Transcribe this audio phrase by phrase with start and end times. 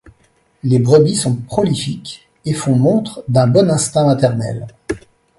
[0.63, 4.65] Les brebis sont prolifiques et font montre d'un bon instinct maternel.